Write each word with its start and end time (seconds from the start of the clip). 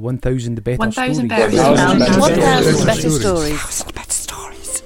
1,000 0.00 0.62
better 0.62 0.78
1,000 0.78 1.14
stories. 1.14 1.28
better 1.28 1.50
stories. 1.50 2.18
1,000 2.18 2.86
better 2.86 3.10
stories. 3.10 3.60
stories. 3.60 3.92
better 3.92 4.10
stories. 4.10 4.82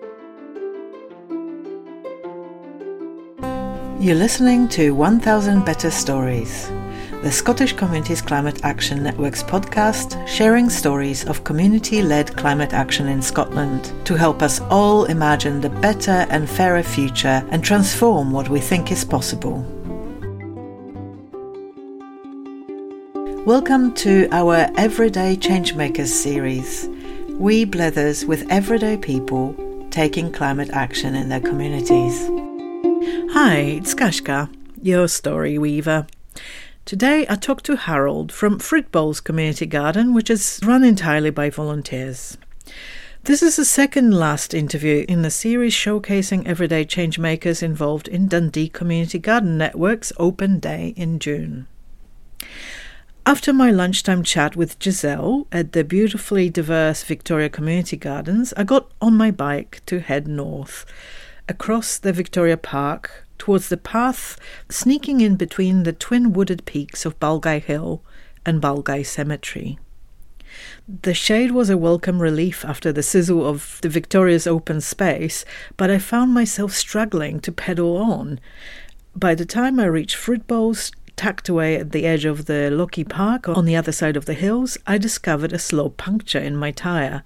You're 4.00 4.16
listening 4.16 4.68
to 4.68 4.90
1000 4.90 5.64
Better 5.64 5.90
Stories, 5.90 6.68
the 7.22 7.30
Scottish 7.30 7.72
Communities 7.74 8.20
Climate 8.20 8.60
Action 8.64 9.02
Network's 9.02 9.42
podcast 9.42 10.26
sharing 10.26 10.68
stories 10.68 11.24
of 11.24 11.44
community 11.44 12.02
led 12.02 12.36
climate 12.36 12.74
action 12.74 13.06
in 13.08 13.22
Scotland 13.22 13.92
to 14.04 14.14
help 14.14 14.42
us 14.42 14.60
all 14.68 15.04
imagine 15.04 15.60
the 15.60 15.70
better 15.70 16.26
and 16.28 16.50
fairer 16.50 16.82
future 16.82 17.46
and 17.50 17.64
transform 17.64 18.30
what 18.30 18.48
we 18.50 18.60
think 18.60 18.90
is 18.90 19.04
possible. 19.04 19.64
Welcome 23.46 23.92
to 23.96 24.26
our 24.32 24.70
Everyday 24.78 25.36
Changemakers 25.36 26.06
series. 26.06 26.88
We 27.28 27.66
blethers 27.66 28.26
with 28.26 28.50
everyday 28.50 28.96
people 28.96 29.54
taking 29.90 30.32
climate 30.32 30.70
action 30.70 31.14
in 31.14 31.28
their 31.28 31.42
communities. 31.42 32.26
Hi, 33.34 33.56
it's 33.56 33.92
Kaska, 33.92 34.48
your 34.80 35.08
story 35.08 35.58
weaver. 35.58 36.06
Today 36.86 37.26
I 37.28 37.34
talk 37.34 37.60
to 37.64 37.76
Harold 37.76 38.32
from 38.32 38.58
Fruit 38.58 38.90
Bowls 38.90 39.20
Community 39.20 39.66
Garden, 39.66 40.14
which 40.14 40.30
is 40.30 40.58
run 40.64 40.82
entirely 40.82 41.28
by 41.28 41.50
volunteers. 41.50 42.38
This 43.24 43.42
is 43.42 43.56
the 43.56 43.66
second 43.66 44.12
last 44.12 44.54
interview 44.54 45.04
in 45.06 45.20
the 45.20 45.30
series 45.30 45.74
showcasing 45.74 46.46
everyday 46.46 46.86
changemakers 46.86 47.62
involved 47.62 48.08
in 48.08 48.26
Dundee 48.26 48.70
Community 48.70 49.18
Garden 49.18 49.58
Network's 49.58 50.14
Open 50.16 50.60
Day 50.60 50.94
in 50.96 51.18
June. 51.18 51.66
After 53.26 53.54
my 53.54 53.70
lunchtime 53.70 54.22
chat 54.22 54.54
with 54.54 54.76
Giselle 54.82 55.46
at 55.50 55.72
the 55.72 55.82
beautifully 55.82 56.50
diverse 56.50 57.02
Victoria 57.02 57.48
Community 57.48 57.96
Gardens, 57.96 58.52
I 58.54 58.64
got 58.64 58.90
on 59.00 59.16
my 59.16 59.30
bike 59.30 59.80
to 59.86 60.00
head 60.00 60.28
north, 60.28 60.84
across 61.48 61.96
the 61.96 62.12
Victoria 62.12 62.58
Park, 62.58 63.26
towards 63.38 63.70
the 63.70 63.78
path 63.78 64.38
sneaking 64.68 65.22
in 65.22 65.36
between 65.36 65.84
the 65.84 65.92
twin 65.94 66.34
wooded 66.34 66.66
peaks 66.66 67.06
of 67.06 67.18
Balgay 67.18 67.62
Hill 67.62 68.02
and 68.44 68.60
Balgay 68.60 69.06
Cemetery. 69.06 69.78
The 70.86 71.14
shade 71.14 71.52
was 71.52 71.70
a 71.70 71.78
welcome 71.78 72.20
relief 72.20 72.62
after 72.62 72.92
the 72.92 73.02
sizzle 73.02 73.46
of 73.46 73.78
the 73.80 73.88
Victoria's 73.88 74.46
open 74.46 74.82
space, 74.82 75.46
but 75.78 75.90
I 75.90 75.98
found 75.98 76.34
myself 76.34 76.72
struggling 76.72 77.40
to 77.40 77.50
pedal 77.50 77.96
on. 77.96 78.38
By 79.16 79.34
the 79.34 79.46
time 79.46 79.80
I 79.80 79.86
reached 79.86 80.16
Fruit 80.16 80.46
Bowls, 80.46 80.92
tucked 81.16 81.48
away 81.48 81.76
at 81.76 81.92
the 81.92 82.06
edge 82.06 82.24
of 82.24 82.46
the 82.46 82.70
Lochee 82.72 83.08
Park 83.08 83.48
on 83.48 83.64
the 83.64 83.76
other 83.76 83.92
side 83.92 84.16
of 84.16 84.26
the 84.26 84.34
hills, 84.34 84.78
I 84.86 84.98
discovered 84.98 85.52
a 85.52 85.58
slow 85.58 85.90
puncture 85.90 86.38
in 86.38 86.56
my 86.56 86.70
tyre, 86.70 87.22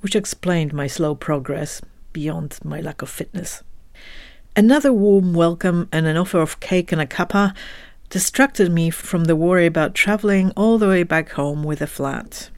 which 0.00 0.16
explained 0.16 0.72
my 0.72 0.86
slow 0.86 1.14
progress 1.14 1.80
beyond 2.12 2.58
my 2.64 2.80
lack 2.80 3.02
of 3.02 3.10
fitness. 3.10 3.62
Another 4.56 4.92
warm 4.92 5.34
welcome 5.34 5.88
and 5.92 6.06
an 6.06 6.16
offer 6.16 6.40
of 6.40 6.60
cake 6.60 6.90
and 6.90 7.00
a 7.00 7.06
cuppa 7.06 7.54
distracted 8.10 8.72
me 8.72 8.90
from 8.90 9.24
the 9.24 9.36
worry 9.36 9.66
about 9.66 9.94
travelling 9.94 10.50
all 10.56 10.78
the 10.78 10.88
way 10.88 11.02
back 11.02 11.30
home 11.30 11.62
with 11.62 11.80
a 11.80 11.86
flat. 11.86 12.50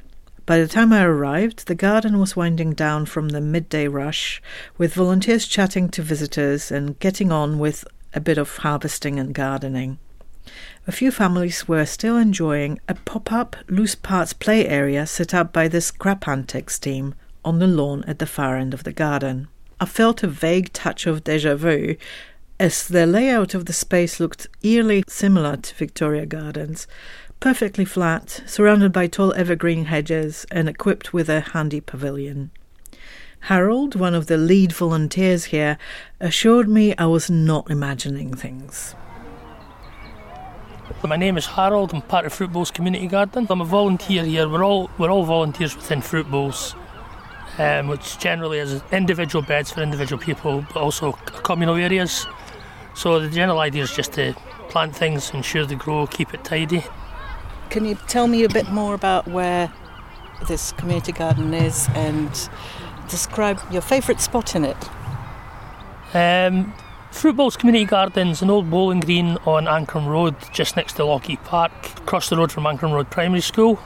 By 0.47 0.59
the 0.59 0.69
time 0.69 0.93
I 0.93 1.05
arrived, 1.05 1.67
the 1.67 1.75
garden 1.75 2.19
was 2.19 2.35
winding 2.37 2.73
down 2.73 3.07
from 3.07 3.29
the 3.29 3.41
midday 3.41 3.87
rush, 3.87 4.43
with 4.79 4.95
volunteers 4.95 5.47
chatting 5.47 5.89
to 5.91 6.03
visitors 6.03 6.73
and 6.73 6.99
getting 6.99 7.31
on 7.31 7.59
with 7.59 7.85
a 8.15 8.21
bit 8.21 8.39
of 8.39 8.57
harvesting 8.59 9.19
and 9.19 9.35
gardening. 9.35 9.99
A 10.87 10.93
few 10.93 11.11
families 11.11 11.69
were 11.69 11.85
still 11.87 12.17
enjoying 12.17 12.81
a 12.89 12.95
pop 12.95 13.33
up 13.33 13.57
loose 13.69 13.95
parts 13.95 14.33
play 14.33 14.67
area 14.67 15.07
set 15.07 15.35
up 15.35 15.53
by 15.53 15.69
the 15.69 15.79
Scrapantics 15.79 16.79
team 16.81 17.15
on 17.45 17.59
the 17.59 17.67
lawn 17.67 18.05
at 18.07 18.19
the 18.19 18.27
far 18.27 18.57
end 18.57 18.75
of 18.75 18.85
the 18.85 18.93
garden. 18.93 19.49
I 19.79 19.87
felt 19.87 20.23
a 20.23 20.29
vague 20.29 20.73
touch 20.73 21.07
of 21.07 21.25
deja 21.25 21.57
vu 21.57 21.97
as 22.59 22.87
the 22.89 23.07
layout 23.07 23.55
of 23.55 23.65
the 23.65 23.73
space 23.73 24.21
looked 24.21 24.47
eerily 24.63 25.03
similar 25.09 25.57
to 25.57 25.75
Victoria 25.75 26.27
Gardens, 26.27 26.87
perfectly 27.41 27.87
flat, 27.87 28.43
surrounded 28.47 28.93
by 28.93 29.07
tall 29.07 29.33
evergreen 29.33 29.87
hedges, 29.87 30.45
and 30.51 30.69
equipped 30.69 31.15
with 31.15 31.31
a 31.31 31.41
handy 31.41 31.81
pavilion. 31.81 32.51
Harold, 33.45 33.95
one 33.95 34.15
of 34.15 34.27
the 34.27 34.37
lead 34.37 34.73
volunteers 34.73 35.47
here, 35.47 35.79
assured 36.21 36.69
me 36.69 36.95
I 36.97 37.07
was 37.07 37.31
not 37.31 37.71
imagining 37.71 38.35
things. 38.35 38.95
My 41.05 41.17
name 41.17 41.37
is 41.37 41.47
Harold. 41.47 41.93
I'm 41.95 42.03
part 42.03 42.27
of 42.27 42.33
Fruit 42.33 42.53
Bowls 42.53 42.71
Community 42.71 43.07
Garden. 43.07 43.47
I'm 43.51 43.61
a 43.61 43.65
volunteer 43.65 44.25
here. 44.25 44.49
We're 44.49 44.65
all 44.65 44.91
we're 44.99 45.11
all 45.11 45.25
volunteers 45.25 45.75
within 45.75 46.03
Fruit 46.03 46.31
Bowls 46.31 46.75
um, 47.61 47.89
which 47.89 48.19
generally 48.19 48.59
is 48.59 48.83
individual 48.91 49.45
beds 49.45 49.71
for 49.71 49.83
individual 49.83 50.21
people, 50.21 50.65
but 50.73 50.77
also 50.77 51.13
communal 51.13 51.77
areas. 51.77 52.27
So 52.95 53.21
the 53.21 53.29
general 53.29 53.59
idea 53.61 53.83
is 53.83 53.95
just 53.95 54.13
to 54.15 54.35
plant 54.69 54.97
things, 54.97 55.31
ensure 55.33 55.67
they 55.67 55.75
grow, 55.75 56.07
keep 56.07 56.33
it 56.33 56.45
tidy. 56.45 56.85
Can 57.69 57.85
you 57.85 57.97
tell 58.09 58.27
me 58.27 58.45
a 58.45 58.49
bit 58.49 58.71
more 58.71 58.95
about 58.95 59.29
where 59.29 59.73
this 60.49 60.73
community 60.73 61.13
garden 61.13 61.53
is 61.55 61.89
and 61.95 62.49
describe 63.09 63.61
your 63.71 63.83
favourite 63.83 64.21
spot 64.21 64.57
in 64.57 64.65
it? 64.65 64.89
Um, 66.15 66.75
Fruit 67.11 67.37
Bowls 67.37 67.57
Community 67.57 67.85
Gardens, 67.85 68.41
an 68.41 68.51
old 68.51 68.71
bowling 68.71 69.01
green 69.01 69.37
on 69.45 69.67
Ancrum 69.67 70.07
Road, 70.07 70.37
just 70.53 70.77
next 70.77 70.95
to 70.95 71.03
Lochee 71.03 71.43
Park, 71.45 71.73
across 71.99 72.31
the 72.31 72.37
road 72.37 72.51
from 72.53 72.67
Ancrum 72.67 72.93
Road 72.93 73.11
Primary 73.11 73.41
School. 73.43 73.79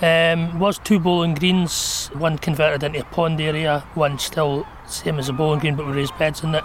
Um, 0.00 0.58
was 0.58 0.78
two 0.78 0.98
bowling 0.98 1.34
greens, 1.34 2.06
one 2.14 2.38
converted 2.38 2.82
into 2.82 3.00
a 3.00 3.04
pond 3.04 3.40
area, 3.40 3.80
one 3.94 4.18
still 4.18 4.66
same 4.86 5.18
as 5.18 5.28
a 5.28 5.32
bowling 5.32 5.60
green 5.60 5.76
but 5.76 5.86
with 5.86 5.96
raised 5.96 6.16
beds 6.18 6.42
in 6.42 6.54
it. 6.54 6.64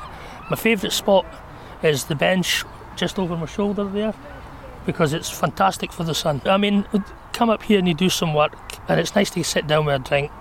My 0.50 0.56
favourite 0.56 0.94
spot 0.94 1.26
is 1.84 2.06
the 2.06 2.16
bench 2.16 2.64
just 2.96 3.20
over 3.20 3.36
my 3.36 3.46
shoulder 3.46 3.84
there 3.84 4.14
because 4.86 5.12
it's 5.14 5.30
fantastic 5.30 5.92
for 5.92 6.04
the 6.04 6.16
sun. 6.16 6.42
I 6.46 6.58
mean, 6.58 6.86
come 7.34 7.50
up 7.50 7.64
here 7.64 7.80
and 7.80 7.88
you 7.88 7.94
do 7.94 8.10
some 8.10 8.34
work 8.34 8.56
and 8.88 9.00
it's 9.00 9.16
nice 9.16 9.32
to 9.32 9.44
sit 9.44 9.68
down 9.68 9.86
with 9.86 9.96
a 9.96 10.00
drink 10.00 10.32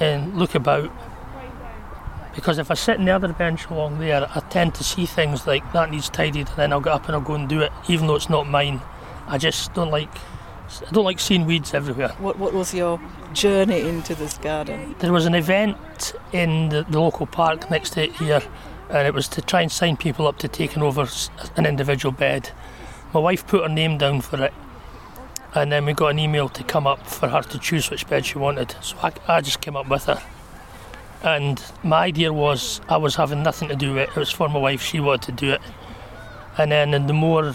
and 0.00 0.36
look 0.36 0.54
about 0.54 0.90
because 2.36 2.58
if 2.58 2.70
I 2.70 2.74
sit 2.74 2.98
in 2.98 3.06
the 3.06 3.10
other 3.10 3.32
bench 3.32 3.66
along 3.66 3.98
there, 3.98 4.28
I 4.32 4.40
tend 4.50 4.74
to 4.76 4.84
see 4.84 5.06
things 5.06 5.46
like 5.46 5.72
that 5.72 5.90
needs 5.90 6.08
tidied 6.08 6.48
and 6.48 6.56
then 6.56 6.72
I'll 6.72 6.80
get 6.80 6.92
up 6.92 7.06
and 7.06 7.16
I'll 7.16 7.20
go 7.20 7.34
and 7.34 7.48
do 7.48 7.62
it 7.62 7.72
even 7.88 8.06
though 8.06 8.14
it's 8.14 8.30
not 8.30 8.46
mine. 8.48 8.80
I 9.26 9.38
just 9.38 9.74
don't 9.74 9.90
like 9.90 10.10
I 10.68 10.90
don't 10.90 11.04
like 11.04 11.18
seeing 11.18 11.46
weeds 11.46 11.74
everywhere. 11.74 12.10
What, 12.18 12.38
what 12.38 12.52
was 12.52 12.74
your 12.74 13.00
journey 13.32 13.80
into 13.80 14.14
this 14.14 14.36
garden? 14.36 14.96
There 14.98 15.12
was 15.12 15.24
an 15.24 15.34
event 15.34 16.12
in 16.32 16.68
the, 16.68 16.84
the 16.88 17.00
local 17.00 17.26
park 17.26 17.70
next 17.70 17.90
to 17.90 18.02
it 18.04 18.12
here, 18.16 18.42
and 18.90 19.06
it 19.06 19.14
was 19.14 19.28
to 19.28 19.42
try 19.42 19.62
and 19.62 19.70
sign 19.70 19.96
people 19.96 20.26
up 20.26 20.38
to 20.38 20.48
taking 20.48 20.82
over 20.82 21.08
an 21.56 21.66
individual 21.66 22.12
bed. 22.12 22.50
My 23.14 23.20
wife 23.20 23.46
put 23.46 23.62
her 23.62 23.68
name 23.68 23.96
down 23.96 24.20
for 24.20 24.42
it, 24.44 24.52
and 25.54 25.70
then 25.70 25.86
we 25.86 25.92
got 25.92 26.08
an 26.08 26.18
email 26.18 26.48
to 26.48 26.64
come 26.64 26.86
up 26.86 27.06
for 27.06 27.28
her 27.28 27.42
to 27.42 27.58
choose 27.60 27.88
which 27.88 28.08
bed 28.08 28.26
she 28.26 28.38
wanted. 28.38 28.74
So 28.80 28.96
I, 29.02 29.12
I 29.28 29.40
just 29.40 29.60
came 29.60 29.76
up 29.76 29.88
with 29.88 30.06
her. 30.06 30.20
And 31.22 31.62
my 31.82 32.04
idea 32.04 32.32
was 32.32 32.80
I 32.88 32.96
was 32.96 33.16
having 33.16 33.42
nothing 33.42 33.68
to 33.68 33.76
do 33.76 33.94
with 33.94 34.02
it, 34.04 34.10
it 34.10 34.16
was 34.16 34.30
for 34.30 34.48
my 34.48 34.58
wife, 34.58 34.82
she 34.82 35.00
wanted 35.00 35.22
to 35.22 35.32
do 35.32 35.52
it. 35.52 35.60
And 36.58 36.70
then 36.70 36.94
and 36.94 37.08
the 37.08 37.14
more 37.14 37.54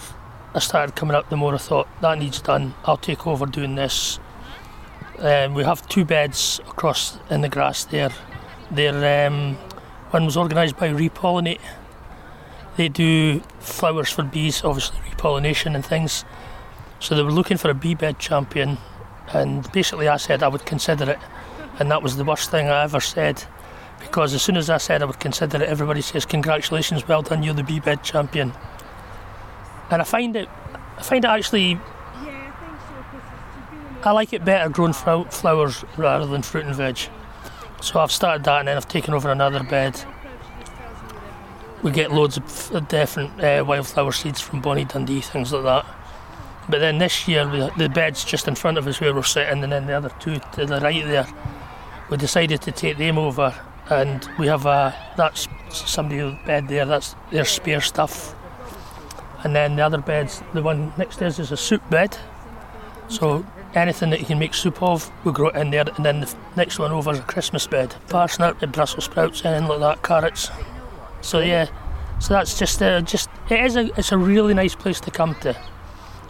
I 0.53 0.59
started 0.59 0.95
coming 0.95 1.15
up, 1.15 1.29
the 1.29 1.37
more 1.37 1.53
I 1.53 1.57
thought 1.57 1.87
that 2.01 2.19
needs 2.19 2.41
done. 2.41 2.73
I'll 2.83 2.97
take 2.97 3.25
over 3.25 3.45
doing 3.45 3.75
this. 3.75 4.19
Um, 5.19 5.53
we 5.53 5.63
have 5.63 5.87
two 5.87 6.03
beds 6.03 6.59
across 6.67 7.17
in 7.29 7.41
the 7.41 7.49
grass 7.49 7.85
there. 7.85 8.09
They're, 8.71 9.27
um, 9.27 9.55
one 10.09 10.25
was 10.25 10.35
organised 10.35 10.77
by 10.77 10.89
Repollinate. 10.89 11.61
They 12.75 12.89
do 12.89 13.41
flowers 13.59 14.09
for 14.09 14.23
bees, 14.23 14.63
obviously 14.63 14.97
repollination 15.09 15.75
and 15.75 15.85
things. 15.85 16.25
So 16.99 17.15
they 17.15 17.23
were 17.23 17.31
looking 17.31 17.57
for 17.57 17.69
a 17.69 17.73
bee 17.73 17.95
bed 17.95 18.19
champion, 18.19 18.77
and 19.33 19.71
basically 19.71 20.07
I 20.07 20.17
said 20.17 20.43
I 20.43 20.47
would 20.47 20.65
consider 20.65 21.09
it, 21.11 21.19
and 21.79 21.89
that 21.91 22.03
was 22.03 22.17
the 22.17 22.23
worst 22.23 22.51
thing 22.51 22.69
I 22.69 22.83
ever 22.83 22.99
said. 22.99 23.43
Because 23.99 24.33
as 24.33 24.41
soon 24.41 24.57
as 24.57 24.69
I 24.69 24.77
said 24.77 25.01
I 25.01 25.05
would 25.05 25.19
consider 25.19 25.61
it, 25.61 25.69
everybody 25.69 26.01
says, 26.01 26.25
Congratulations, 26.25 27.07
well 27.07 27.21
done, 27.21 27.43
you're 27.43 27.53
the 27.53 27.63
bee 27.63 27.79
bed 27.79 28.03
champion 28.03 28.53
and 29.91 30.01
I 30.01 30.05
find 30.05 30.35
it, 30.35 30.49
I 30.97 31.01
find 31.03 31.23
it 31.23 31.27
actually. 31.27 31.77
I 34.03 34.11
like 34.11 34.33
it 34.33 34.43
better 34.43 34.67
growing 34.67 34.93
flowers 34.93 35.85
rather 35.95 36.25
than 36.25 36.41
fruit 36.41 36.65
and 36.65 36.73
veg. 36.73 36.97
So 37.81 37.99
I've 37.99 38.11
started 38.11 38.43
that, 38.45 38.59
and 38.59 38.67
then 38.67 38.77
I've 38.77 38.87
taken 38.87 39.13
over 39.13 39.29
another 39.29 39.61
bed. 39.61 40.01
We 41.83 41.91
get 41.91 42.11
loads 42.11 42.37
of 42.37 42.87
different 42.87 43.39
uh, 43.43 43.63
wildflower 43.67 44.11
seeds 44.11 44.41
from 44.41 44.61
Bonnie 44.61 44.85
Dundee, 44.85 45.21
things 45.21 45.53
like 45.53 45.63
that. 45.63 45.85
But 46.69 46.79
then 46.79 46.99
this 46.99 47.27
year, 47.27 47.45
the 47.77 47.89
bed's 47.89 48.23
just 48.23 48.47
in 48.47 48.55
front 48.55 48.77
of 48.77 48.87
us 48.87 49.01
where 49.01 49.13
we're 49.13 49.23
sitting, 49.23 49.63
and 49.63 49.71
then 49.71 49.87
the 49.87 49.93
other 49.93 50.11
two 50.19 50.39
to 50.53 50.65
the 50.65 50.79
right 50.79 51.05
there, 51.05 51.27
we 52.09 52.17
decided 52.17 52.61
to 52.61 52.71
take 52.71 52.97
them 52.97 53.17
over, 53.17 53.53
and 53.89 54.29
we 54.37 54.47
have 54.47 54.65
a 54.65 54.95
that's 55.17 55.47
somebody 55.69 56.37
bed 56.45 56.67
there. 56.67 56.85
That's 56.85 57.15
their 57.31 57.45
spare 57.45 57.81
stuff 57.81 58.35
and 59.43 59.55
then 59.55 59.75
the 59.75 59.81
other 59.81 59.97
beds, 59.97 60.43
the 60.53 60.61
one 60.61 60.93
next 60.97 61.17
to 61.17 61.27
us 61.27 61.39
is 61.39 61.51
a 61.51 61.57
soup 61.57 61.87
bed. 61.89 62.17
So 63.07 63.45
anything 63.73 64.11
that 64.11 64.19
you 64.19 64.25
can 64.25 64.39
make 64.39 64.53
soup 64.53 64.81
of, 64.83 65.11
we 65.25 65.31
grow 65.31 65.49
it 65.49 65.55
in 65.55 65.71
there. 65.71 65.85
And 65.95 66.05
then 66.05 66.21
the 66.21 66.35
next 66.55 66.79
one 66.79 66.91
over 66.91 67.11
is 67.11 67.19
a 67.19 67.23
Christmas 67.23 67.65
bed. 67.65 67.95
Parsnip, 68.07 68.59
the 68.59 68.67
Brussels 68.67 69.05
sprouts, 69.05 69.43
anything 69.43 69.67
like 69.67 69.79
that, 69.79 70.03
carrots. 70.03 70.51
So 71.21 71.39
yeah, 71.39 71.67
so 72.19 72.33
that's 72.33 72.57
just 72.57 72.81
uh, 72.81 73.01
just 73.01 73.29
it 73.49 73.59
is 73.59 73.75
a 73.75 73.91
it's 73.97 74.11
a 74.11 74.17
really 74.17 74.53
nice 74.53 74.75
place 74.75 74.99
to 75.01 75.11
come 75.11 75.35
to. 75.41 75.55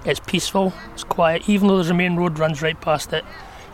It's 0.04 0.20
peaceful, 0.20 0.74
it's 0.94 1.04
quiet. 1.04 1.48
Even 1.48 1.68
though 1.68 1.76
there's 1.76 1.90
a 1.90 1.94
main 1.94 2.16
road 2.16 2.40
runs 2.40 2.62
right 2.62 2.80
past 2.80 3.14
it, 3.14 3.24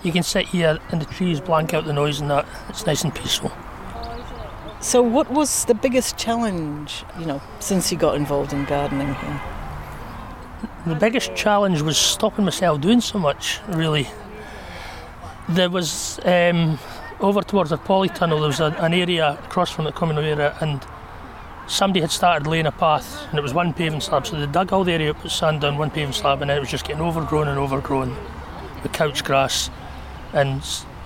you 0.03 0.11
can 0.11 0.23
sit 0.23 0.47
here 0.47 0.79
and 0.89 1.01
the 1.01 1.05
trees 1.05 1.39
blank 1.39 1.73
out 1.73 1.85
the 1.85 1.93
noise 1.93 2.19
and 2.19 2.29
that. 2.29 2.45
It's 2.69 2.85
nice 2.85 3.03
and 3.03 3.15
peaceful. 3.15 3.51
So, 4.79 5.01
what 5.01 5.31
was 5.31 5.65
the 5.65 5.73
biggest 5.73 6.17
challenge, 6.17 7.03
you 7.19 7.25
know, 7.25 7.41
since 7.59 7.91
you 7.91 7.97
got 7.97 8.15
involved 8.15 8.53
in 8.53 8.65
gardening 8.65 9.13
here? 9.15 9.41
The 10.85 10.95
biggest 10.95 11.35
challenge 11.35 11.81
was 11.81 11.97
stopping 11.97 12.45
myself 12.45 12.79
doing 12.81 13.01
so 13.01 13.17
much, 13.17 13.59
really. 13.69 14.07
There 15.49 15.69
was, 15.69 16.19
um, 16.25 16.77
over 17.19 17.41
towards 17.41 17.71
the 17.71 17.77
polytunnel, 17.77 18.39
there 18.39 18.47
was 18.47 18.59
a, 18.59 18.75
an 18.79 18.93
area 18.93 19.39
across 19.45 19.71
from 19.71 19.85
the 19.85 19.91
communal 19.91 20.23
area, 20.23 20.55
and 20.61 20.85
somebody 21.67 22.01
had 22.01 22.11
started 22.11 22.47
laying 22.47 22.65
a 22.65 22.71
path, 22.71 23.27
and 23.29 23.37
it 23.37 23.41
was 23.41 23.53
one 23.53 23.73
paving 23.73 24.01
slab. 24.01 24.25
So 24.25 24.39
they 24.39 24.45
dug 24.47 24.73
all 24.73 24.83
the 24.83 24.93
area, 24.93 25.13
put 25.13 25.31
sand 25.31 25.61
down, 25.61 25.77
one 25.77 25.91
paving 25.91 26.13
slab, 26.13 26.41
and 26.41 26.49
then 26.49 26.57
it 26.57 26.61
was 26.61 26.69
just 26.69 26.85
getting 26.85 27.01
overgrown 27.01 27.47
and 27.47 27.59
overgrown 27.59 28.15
with 28.81 28.93
couch 28.93 29.23
grass. 29.23 29.69
And 30.33 30.63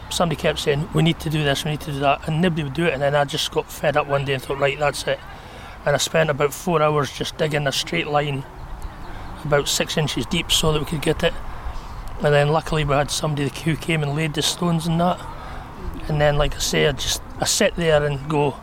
somebody 0.09 0.39
kept 0.39 0.59
saying, 0.59 0.87
We 0.93 1.03
need 1.03 1.19
to 1.21 1.29
do 1.29 1.43
this, 1.43 1.65
we 1.65 1.71
need 1.71 1.81
to 1.81 1.91
do 1.91 1.99
that, 1.99 2.27
and 2.27 2.41
nobody 2.41 2.63
would 2.63 2.73
do 2.73 2.85
it. 2.85 2.93
And 2.93 3.01
then 3.01 3.15
I 3.15 3.25
just 3.25 3.51
got 3.51 3.71
fed 3.71 3.97
up 3.97 4.07
one 4.07 4.25
day 4.25 4.33
and 4.33 4.43
thought, 4.43 4.59
Right, 4.59 4.79
that's 4.79 5.05
it. 5.07 5.19
And 5.85 5.95
I 5.95 5.97
spent 5.97 6.29
about 6.29 6.53
four 6.53 6.81
hours 6.81 7.11
just 7.11 7.37
digging 7.37 7.65
a 7.67 7.71
straight 7.71 8.07
line 8.07 8.43
about 9.43 9.67
six 9.67 9.97
inches 9.97 10.25
deep 10.27 10.51
so 10.51 10.71
that 10.71 10.79
we 10.79 10.85
could 10.85 11.01
get 11.01 11.23
it. 11.23 11.33
And 12.21 12.33
then 12.33 12.49
luckily 12.49 12.83
we 12.83 12.93
had 12.93 13.09
somebody 13.09 13.49
who 13.63 13.75
came 13.75 14.03
and 14.03 14.15
laid 14.15 14.35
the 14.35 14.43
stones 14.43 14.85
and 14.85 14.99
that. 15.01 15.19
And 16.07 16.21
then, 16.21 16.37
like 16.37 16.55
I 16.55 16.59
say, 16.59 16.87
I 16.87 16.91
just 16.91 17.21
I 17.39 17.45
sit 17.45 17.75
there 17.75 18.03
and 18.05 18.29
go, 18.29 18.55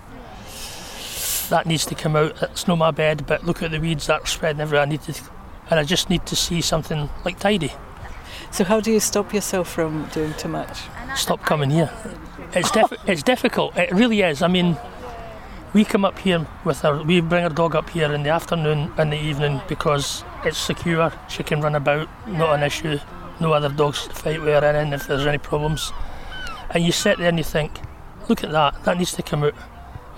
that 1.48 1.66
needs 1.66 1.86
to 1.86 1.94
come 1.94 2.16
out. 2.16 2.42
It's 2.42 2.66
not 2.66 2.76
my 2.76 2.90
bed, 2.90 3.26
but 3.26 3.44
look 3.44 3.62
at 3.62 3.70
the 3.70 3.80
weeds 3.80 4.06
that 4.06 4.22
are 4.22 4.26
spreading 4.26 4.60
everywhere. 4.60 4.82
I 4.82 4.88
need 4.88 5.02
to, 5.02 5.14
and 5.70 5.80
I 5.80 5.84
just 5.84 6.10
need 6.10 6.26
to 6.26 6.36
see 6.36 6.60
something 6.60 7.08
like 7.24 7.38
tidy. 7.38 7.72
So, 8.50 8.64
how 8.64 8.80
do 8.80 8.90
you 8.90 9.00
stop 9.00 9.34
yourself 9.34 9.68
from 9.68 10.06
doing 10.12 10.34
too 10.34 10.48
much? 10.48 10.80
Stop 11.14 11.42
coming 11.44 11.70
here. 11.70 11.90
It's 12.54 12.70
diff- 12.70 12.92
it's 13.06 13.22
difficult. 13.22 13.76
It 13.76 13.92
really 13.92 14.22
is. 14.22 14.40
I 14.42 14.48
mean, 14.48 14.78
we 15.74 15.84
come 15.84 16.04
up 16.04 16.18
here 16.18 16.46
with 16.64 16.84
our 16.84 17.02
we 17.02 17.20
bring 17.20 17.44
our 17.44 17.50
dog 17.50 17.76
up 17.76 17.90
here 17.90 18.12
in 18.12 18.22
the 18.22 18.30
afternoon 18.30 18.92
and 18.96 19.12
the 19.12 19.20
evening 19.20 19.60
because 19.68 20.24
it's 20.44 20.58
secure. 20.58 21.12
She 21.28 21.42
can 21.42 21.60
run 21.60 21.74
about, 21.74 22.08
not 22.26 22.54
an 22.54 22.62
issue. 22.62 22.98
No 23.40 23.52
other 23.52 23.68
dogs 23.68 24.08
to 24.08 24.14
fight 24.14 24.40
with 24.40 24.62
her 24.62 24.80
in 24.80 24.92
if 24.92 25.06
there's 25.06 25.26
any 25.26 25.38
problems. 25.38 25.92
And 26.70 26.84
you 26.84 26.92
sit 26.92 27.18
there 27.18 27.28
and 27.28 27.38
you 27.38 27.44
think, 27.44 27.72
look 28.28 28.42
at 28.42 28.50
that. 28.50 28.82
That 28.84 28.98
needs 28.98 29.12
to 29.14 29.22
come 29.22 29.44
out, 29.44 29.54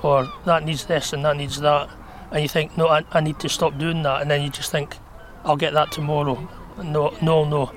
or 0.02 0.29
that 0.44 0.64
needs 0.64 0.87
this 0.87 1.12
and 1.12 1.25
that 1.25 1.37
needs 1.37 1.61
that. 1.61 1.88
And 2.31 2.43
you 2.43 2.49
think, 2.49 2.76
no, 2.76 2.88
I, 2.88 3.05
I 3.12 3.20
need 3.20 3.38
to 3.41 3.49
stop 3.49 3.76
doing 3.79 4.02
that. 4.02 4.23
And 4.23 4.31
then 4.31 4.43
you 4.43 4.50
just 4.50 4.70
think, 4.70 4.97
I'll 5.44 5.56
get 5.56 5.73
that 5.75 5.91
tomorrow. 5.93 6.49
No, 6.82 7.14
no, 7.20 7.44
no. 7.44 7.73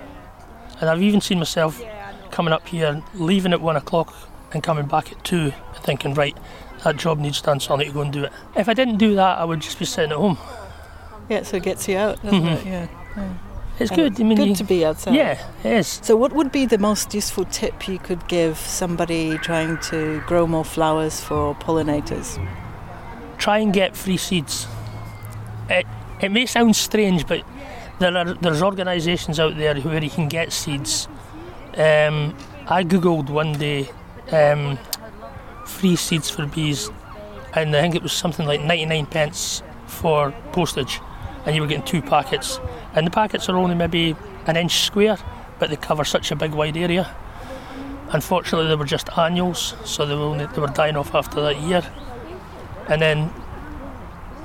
And 0.80 0.90
I've 0.90 1.02
even 1.02 1.22
seen 1.22 1.40
myself 1.40 1.82
coming 2.32 2.54
up 2.54 2.68
here, 2.68 3.02
leaving 3.14 3.54
at 3.54 3.62
one 3.62 3.76
o'clock 3.76 4.14
and 4.54 4.62
coming 4.62 4.86
back 4.86 5.12
at 5.12 5.24
two, 5.24 5.52
and 5.76 5.84
thinking, 5.84 6.14
right, 6.14 6.38
that 6.84 6.98
job 6.98 7.18
needs 7.20 7.42
done, 7.42 7.60
so 7.60 7.74
I 7.74 7.78
need 7.78 7.86
to 7.86 7.92
go 7.92 8.02
and 8.02 8.14
do 8.14 8.26
it. 8.26 8.34
If 8.56 8.70
I 8.70 8.74
didn't 8.74 8.98
do 8.98 9.16
that, 9.16 9.40
I 9.40 9.44
would 9.46 9.62
just 9.62 9.80
be 9.80 9.86
sitting 9.86 10.12
at 10.12 10.18
home. 10.18 10.38
Yeah, 11.30 11.44
so 11.44 11.58
it 11.58 11.64
gets 11.64 11.88
you 11.88 11.98
out, 11.98 12.22
doesn't 12.24 12.44
Mhm. 12.44 12.58
it? 12.58 12.66
Yeah. 12.66 12.88
It's 13.84 13.92
And 13.92 14.00
good. 14.16 14.22
I 14.22 14.24
mean, 14.24 14.38
good 14.38 14.48
you- 14.50 14.56
to 14.56 14.64
be 14.64 14.86
outside. 14.86 15.16
yeah, 15.16 15.38
it 15.64 15.72
is. 15.80 16.00
So, 16.04 16.16
what 16.16 16.32
would 16.34 16.52
be 16.52 16.66
the 16.66 16.78
most 16.78 17.14
useful 17.14 17.46
tip 17.46 17.88
you 17.88 18.00
could 18.00 18.28
give 18.28 18.58
somebody 18.58 19.38
trying 19.40 19.78
to 19.92 20.22
grow 20.28 20.48
more 20.48 20.66
flowers 20.66 21.20
for 21.22 21.56
pollinators? 21.56 22.38
Try 23.38 23.58
and 23.60 23.74
get 23.74 23.96
free 23.98 24.18
seeds. 24.18 24.68
It 25.70 25.86
it 26.22 26.32
may 26.32 26.46
sound 26.46 26.76
strange, 26.76 27.28
but 27.28 27.42
there 28.00 28.16
are 28.18 28.34
there's 28.42 28.62
organisations 28.62 29.40
out 29.40 29.58
there 29.58 29.76
where 29.82 30.04
you 30.04 30.10
can 30.10 30.28
get 30.30 30.52
seeds. 30.54 31.08
Um, 31.78 32.34
I 32.68 32.84
googled 32.84 33.30
one 33.30 33.54
day 33.54 33.90
um, 34.32 34.78
free 35.66 35.96
seeds 35.98 36.30
for 36.30 36.46
bees, 36.46 36.90
and 37.54 37.76
I 37.76 37.82
think 37.82 37.96
it 37.96 38.04
was 38.04 38.14
something 38.14 38.48
like 38.48 38.62
99 38.62 39.06
pence 39.08 39.64
for 39.88 40.32
postage, 40.54 41.00
and 41.46 41.56
you 41.56 41.62
were 41.62 41.68
getting 41.68 41.86
two 41.86 42.02
packets. 42.02 42.60
And 42.96 43.06
the 43.06 43.12
packets 43.12 43.50
are 43.50 43.58
only 43.58 43.76
maybe 43.76 44.16
an 44.46 44.58
inch 44.58 44.86
square, 44.86 45.18
but 45.60 45.70
they 45.70 45.76
cover 45.76 46.04
such 46.04 46.32
a 46.32 46.36
big 46.36 46.54
wide 46.54 46.78
area. 46.78 47.14
Unfortunately, 48.12 48.68
they 48.68 48.76
were 48.76 48.86
just 48.86 49.18
annuals, 49.18 49.76
so 49.86 50.06
they 50.06 50.16
were 50.16 50.22
only 50.22 50.46
they 50.46 50.62
were 50.62 50.68
dying 50.68 50.96
off 50.96 51.16
after 51.16 51.42
that 51.42 51.60
year. 51.62 51.84
And 52.88 53.02
then 53.02 53.32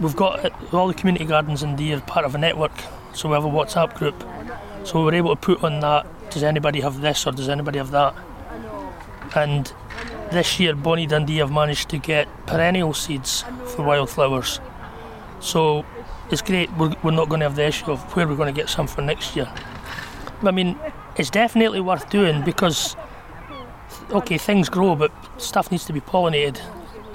we've 0.00 0.16
got 0.16 0.52
all 0.72 0.88
the 0.88 0.94
community 0.94 1.24
gardens 1.24 1.62
in 1.62 1.76
Deer 1.76 2.00
part 2.00 2.24
of 2.24 2.34
a 2.34 2.38
network, 2.38 2.72
so 3.12 3.28
we 3.28 3.34
have 3.34 3.44
a 3.44 3.48
WhatsApp 3.48 3.94
group. 3.94 4.24
So 4.84 5.00
we 5.00 5.04
were 5.04 5.14
able 5.14 5.36
to 5.36 5.40
put 5.40 5.62
on 5.62 5.80
that. 5.80 6.06
Does 6.30 6.42
anybody 6.42 6.80
have 6.80 7.00
this 7.00 7.26
or 7.26 7.32
does 7.32 7.48
anybody 7.48 7.78
have 7.78 7.90
that? 7.90 8.14
And 9.34 9.72
this 10.30 10.58
year, 10.60 10.74
Bonnie 10.74 11.06
Dundee 11.06 11.38
have 11.38 11.50
managed 11.50 11.88
to 11.90 11.98
get 11.98 12.28
perennial 12.46 12.94
seeds 12.94 13.44
for 13.66 13.82
wildflowers. 13.82 14.60
So 15.40 15.84
it's 16.30 16.42
great. 16.42 16.70
We're, 16.72 16.94
we're 17.02 17.10
not 17.12 17.28
going 17.28 17.40
to 17.40 17.46
have 17.46 17.56
the 17.56 17.66
issue 17.66 17.90
of 17.90 18.00
where 18.16 18.26
we're 18.28 18.36
going 18.36 18.52
to 18.54 18.58
get 18.60 18.68
some 18.68 18.86
for 18.86 19.02
next 19.02 19.34
year. 19.36 19.50
I 20.42 20.50
mean, 20.50 20.78
it's 21.16 21.30
definitely 21.30 21.80
worth 21.80 22.08
doing 22.10 22.44
because, 22.44 22.96
okay, 24.10 24.38
things 24.38 24.68
grow, 24.68 24.94
but 24.94 25.10
stuff 25.40 25.70
needs 25.70 25.84
to 25.86 25.92
be 25.92 26.00
pollinated. 26.00 26.60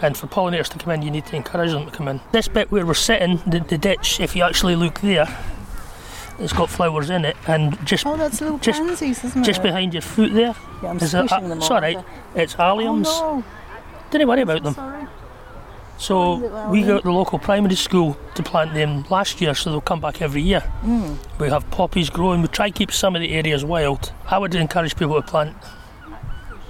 And 0.02 0.18
for 0.18 0.28
pollinators 0.28 0.68
to 0.70 0.78
come 0.80 0.92
in, 0.94 1.02
you 1.02 1.12
need 1.12 1.26
to 1.28 1.36
encourage 1.36 1.72
them 1.72 1.86
to 1.86 1.92
come 1.92 2.10
in. 2.10 2.20
This 2.34 2.50
bit 2.50 2.70
where 2.72 2.86
we're 2.86 2.94
sitting, 2.94 3.38
the, 3.48 3.60
the 3.62 3.78
ditch, 3.78 4.20
if 4.20 4.36
you 4.36 4.44
actually 4.44 4.76
look 4.76 5.00
there, 5.00 5.28
it's 6.40 6.52
got 6.52 6.70
flowers 6.70 7.10
in 7.10 7.24
it, 7.24 7.38
and 7.48 7.78
just 7.86 8.06
Oh, 8.06 8.18
that's 8.18 8.42
little 8.42 8.58
Just- 8.58 8.82
pansies, 8.82 9.24
isn't 9.24 9.44
just 9.44 9.62
behind 9.62 9.94
your 9.94 10.02
foot 10.02 10.34
there, 10.34 10.56
yeah, 10.82 10.90
I'm 10.90 10.98
is 10.98 11.12
them 11.12 11.26
it's 11.26 11.32
all. 11.70 11.74
all 11.76 11.82
right. 11.82 12.04
It's 12.36 12.56
alliums. 12.56 13.06
Oh, 13.08 13.44
Don't 14.12 14.28
worry 14.28 14.42
about 14.42 14.64
them. 14.64 14.74
Sorry. 14.74 14.93
So 16.04 16.34
Little 16.34 16.70
we 16.70 16.84
got 16.84 17.04
the 17.04 17.12
local 17.12 17.40
primary 17.40 17.76
school 17.76 18.18
to 18.36 18.44
plant 18.44 18.74
them 18.74 19.06
last 19.10 19.40
year, 19.40 19.56
so 19.56 19.70
they'll 19.70 19.80
come 19.80 20.02
back 20.02 20.22
every 20.22 20.42
year. 20.42 20.60
Mm. 20.82 21.18
We 21.40 21.48
have 21.48 21.70
poppies 21.72 22.10
growing. 22.10 22.42
We 22.42 22.50
try 22.50 22.72
to 22.72 22.78
keep 22.78 22.92
some 22.92 23.16
of 23.16 23.22
the 23.22 23.32
areas 23.32 23.64
wild. 23.64 24.12
I 24.28 24.38
would 24.38 24.54
encourage 24.54 24.98
people 24.98 25.16
to 25.16 25.26
plant 25.26 25.56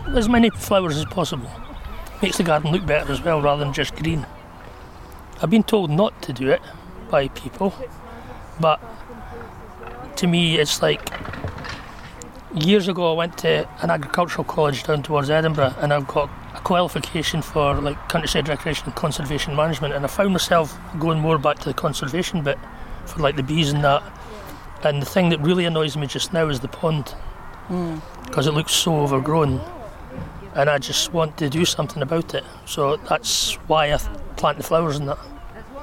as 0.09 0.29
many 0.29 0.51
flowers 0.51 0.97
as 0.97 1.05
possible. 1.05 1.49
Makes 2.21 2.37
the 2.37 2.43
garden 2.43 2.71
look 2.71 2.85
better 2.85 3.11
as 3.11 3.23
well, 3.23 3.41
rather 3.41 3.65
than 3.65 3.73
just 3.73 3.95
green. 3.95 4.27
I've 5.41 5.49
been 5.49 5.63
told 5.63 5.89
not 5.89 6.21
to 6.21 6.31
do 6.31 6.51
it 6.51 6.61
by 7.09 7.29
people, 7.29 7.73
but 8.59 8.79
to 10.17 10.27
me, 10.27 10.59
it's 10.59 10.79
like 10.83 11.11
years 12.53 12.87
ago 12.87 13.11
I 13.11 13.15
went 13.15 13.39
to 13.39 13.67
an 13.81 13.89
agricultural 13.89 14.43
college 14.43 14.83
down 14.83 15.01
towards 15.01 15.31
Edinburgh, 15.31 15.73
and 15.79 15.91
I've 15.91 16.07
got 16.07 16.29
a 16.53 16.59
qualification 16.61 17.41
for 17.41 17.75
like 17.75 17.97
countryside 18.09 18.47
recreation 18.47 18.85
and 18.85 18.95
conservation 18.95 19.55
management, 19.55 19.93
and 19.93 20.03
I 20.05 20.07
found 20.07 20.31
myself 20.31 20.77
going 20.99 21.19
more 21.19 21.37
back 21.37 21.59
to 21.59 21.65
the 21.65 21.73
conservation 21.73 22.43
bit 22.43 22.57
for 23.05 23.19
like 23.19 23.35
the 23.35 23.43
bees 23.43 23.71
and 23.71 23.83
that. 23.83 24.03
And 24.83 25.01
the 25.01 25.05
thing 25.05 25.29
that 25.29 25.39
really 25.39 25.65
annoys 25.65 25.95
me 25.95 26.07
just 26.07 26.33
now 26.33 26.49
is 26.49 26.59
the 26.59 26.67
pond 26.67 27.15
Mm. 27.69 28.01
because 28.25 28.45
it 28.45 28.51
looks 28.51 28.73
so 28.73 28.93
overgrown, 28.99 29.61
and 30.53 30.69
I 30.69 30.77
just 30.79 31.13
want 31.13 31.37
to 31.37 31.49
do 31.49 31.63
something 31.63 32.01
about 32.03 32.33
it. 32.33 32.43
So 32.65 32.97
that's 32.97 33.53
why 33.67 33.93
I 33.93 33.97
plant 34.35 34.57
the 34.57 34.63
flowers 34.63 34.97
and 34.97 35.07
that. 35.07 35.17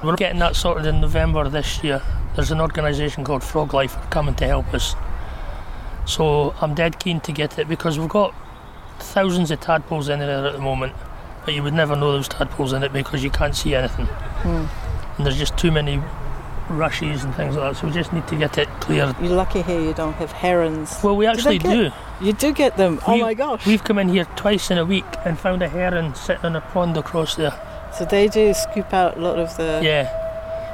We're 0.03 0.15
getting 0.15 0.39
that 0.39 0.55
sorted 0.55 0.85
in 0.85 1.01
November 1.01 1.49
this 1.49 1.83
year. 1.83 2.01
There's 2.35 2.51
an 2.51 2.61
organisation 2.61 3.23
called 3.23 3.41
Froglife 3.41 4.11
coming 4.11 4.35
to 4.35 4.47
help 4.47 4.73
us. 4.75 4.95
So 6.05 6.53
I'm 6.61 6.73
dead 6.75 6.99
keen 6.99 7.19
to 7.21 7.31
get 7.31 7.57
it 7.59 7.67
because 7.67 7.97
we've 7.99 8.09
got 8.09 8.33
thousands 9.01 9.51
of 9.51 9.59
tadpoles 9.59 10.09
in 10.09 10.19
there 10.19 10.45
at 10.45 10.53
the 10.53 10.59
moment, 10.59 10.93
but 11.45 11.53
you 11.53 11.63
would 11.63 11.73
never 11.73 11.95
know 11.95 12.09
there 12.11 12.17
was 12.19 12.27
tadpoles 12.27 12.73
in 12.73 12.83
it 12.83 12.93
because 12.93 13.23
you 13.23 13.29
can't 13.29 13.55
see 13.55 13.75
anything. 13.75 14.05
Mm. 14.43 14.67
And 15.17 15.25
there's 15.25 15.37
just 15.37 15.57
too 15.57 15.71
many 15.71 16.01
rushes 16.69 17.23
and 17.23 17.35
things 17.35 17.55
like 17.55 17.73
that, 17.73 17.79
so 17.79 17.87
we 17.87 17.93
just 17.93 18.13
need 18.13 18.27
to 18.27 18.35
get 18.35 18.57
it 18.57 18.67
cleared. 18.79 19.15
You're 19.19 19.35
lucky 19.35 19.61
here 19.61 19.79
you 19.81 19.93
don't 19.93 20.13
have 20.13 20.31
herons. 20.31 20.97
Well, 21.03 21.15
we 21.17 21.25
actually 21.25 21.57
get- 21.57 21.69
do. 21.71 21.91
You 22.25 22.33
do 22.33 22.53
get 22.53 22.77
them. 22.77 22.99
oh 23.07 23.17
my 23.17 23.33
gosh. 23.33 23.65
We've 23.65 23.83
come 23.83 23.97
in 23.97 24.07
here 24.09 24.25
twice 24.35 24.69
in 24.71 24.77
a 24.77 24.85
week 24.85 25.05
and 25.25 25.37
found 25.39 25.61
a 25.63 25.67
heron 25.67 26.13
sitting 26.15 26.45
on 26.45 26.55
a 26.55 26.61
pond 26.61 26.95
across 26.95 27.35
there. 27.35 27.53
So 27.97 28.05
they 28.05 28.27
do 28.27 28.53
scoop 28.53 28.93
out 28.93 29.17
a 29.17 29.19
lot 29.19 29.39
of 29.39 29.57
the. 29.57 29.81
Yeah. 29.83 30.17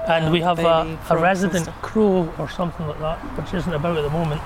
And 0.08 0.26
Um, 0.26 0.32
we 0.32 0.42
have 0.42 0.60
a, 0.60 0.98
a 1.10 1.18
resident 1.18 1.68
crow 1.82 2.32
or 2.38 2.48
something 2.50 2.86
like 2.88 3.00
that, 3.00 3.18
which 3.38 3.54
isn't 3.54 3.74
about 3.74 3.98
at 3.98 4.04
the 4.04 4.10
moment. 4.10 4.42